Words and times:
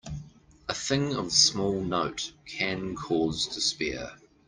A 0.67 0.73
thing 0.73 1.13
of 1.15 1.31
small 1.31 1.79
note 1.79 2.33
can 2.47 2.95
cause 2.95 3.45
despair. 3.45 4.13